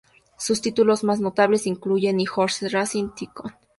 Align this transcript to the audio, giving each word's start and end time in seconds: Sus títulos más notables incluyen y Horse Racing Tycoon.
Sus 0.35 0.61
títulos 0.61 1.03
más 1.03 1.19
notables 1.19 1.67
incluyen 1.67 2.19
y 2.19 2.25
Horse 2.35 2.67
Racing 2.69 3.09
Tycoon. 3.15 3.53